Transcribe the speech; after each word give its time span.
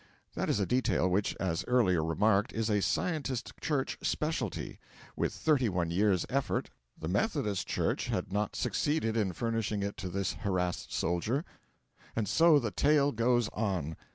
That 0.33 0.49
is 0.49 0.59
a 0.59 0.65
detail 0.65 1.07
which, 1.07 1.35
as 1.39 1.63
earlier 1.67 2.03
remarked, 2.03 2.53
is 2.53 2.71
a 2.71 2.81
Scientist 2.81 3.53
Church 3.61 3.99
specialty. 4.01 4.79
With 5.15 5.31
thirty 5.31 5.69
one 5.69 5.91
years' 5.91 6.25
effort 6.27 6.71
the 6.97 7.07
Methodist 7.07 7.67
Church 7.67 8.07
had 8.07 8.33
not 8.33 8.55
succeeded 8.55 9.15
in 9.15 9.31
furnishing 9.33 9.83
it 9.83 9.97
to 9.97 10.09
this 10.09 10.33
harassed 10.33 10.91
soldier. 10.91 11.45
And 12.15 12.27
so 12.27 12.57
the 12.57 12.71
tale 12.71 13.11
goes 13.11 13.47
on. 13.49 13.95